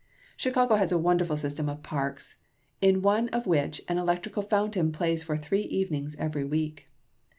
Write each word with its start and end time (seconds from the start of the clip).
Chicago 0.35 0.77
has 0.77 0.91
a 0.91 0.97
wonderful 0.97 1.37
system 1.37 1.69
of 1.69 1.83
parks, 1.83 2.41
in 2.81 3.03
one 3.03 3.29
of 3.29 3.45
which 3.45 3.83
an 3.87 3.99
electrical 3.99 4.41
fountain 4.41 4.91
plays 4.91 5.21
for 5.21 5.37
three 5.37 5.61
evenings 5.61 6.15
every 6.17 6.43
week. 6.43 6.87